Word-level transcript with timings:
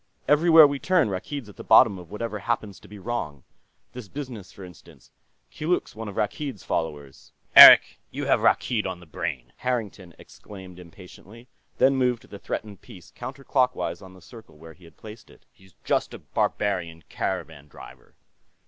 Everywhere 0.27 0.65
we 0.65 0.79
turn, 0.79 1.09
Rakkeed's 1.11 1.47
at 1.47 1.57
the 1.57 1.63
bottom 1.63 1.99
of 1.99 2.09
whatever 2.09 2.39
happens 2.39 2.79
to 2.79 2.87
be 2.87 2.97
wrong. 2.97 3.43
This 3.93 4.07
business, 4.07 4.51
for 4.51 4.63
instance; 4.63 5.11
Keeluk's 5.51 5.95
one 5.95 6.07
of 6.07 6.15
Rakkeed's 6.17 6.63
followers." 6.63 7.33
"Eric, 7.55 7.99
you 8.09 8.25
have 8.25 8.39
Rakkeed 8.39 8.87
on 8.87 8.99
the 8.99 9.05
brain!" 9.05 9.53
Harrington 9.57 10.15
exclaimed 10.17 10.79
impatiently, 10.79 11.49
then 11.77 11.97
moved 11.97 12.27
the 12.31 12.39
threatened 12.39 12.81
piece 12.81 13.11
counterclockwise 13.11 14.01
on 14.01 14.15
the 14.15 14.21
circle 14.23 14.57
where 14.57 14.73
he 14.73 14.85
had 14.85 14.97
placed 14.97 15.29
it. 15.29 15.45
"He's 15.51 15.75
just 15.83 16.15
a 16.15 16.17
barbarian 16.17 17.03
caravan 17.07 17.67
driver." 17.67 18.15